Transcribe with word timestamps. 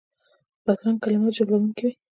بدرنګه 0.63 1.01
کلمات 1.03 1.33
ژوبلونکي 1.37 1.83
وي 1.85 1.93